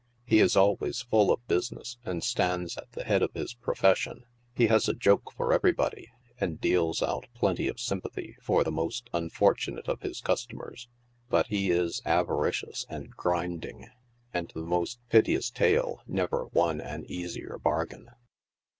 [0.25, 4.25] He is always full of business, and stands at the head of his profession.
[4.51, 9.11] He has a joke for everybody, and deals out plenty of sympathy for the most
[9.13, 10.87] unfortunate of his customers;
[11.29, 13.91] but he is avaricious and grinding,
[14.33, 18.09] and the most piteous tale never won an easier bargain.